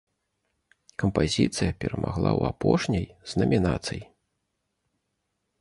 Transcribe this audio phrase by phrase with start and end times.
[1.03, 4.01] Кампазіцыя перамагла ў апошняй з намінацый.